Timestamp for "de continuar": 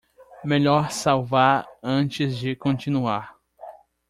2.35-3.35